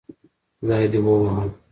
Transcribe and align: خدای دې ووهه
خدای 0.59 0.85
دې 0.91 0.99
ووهه 1.05 1.45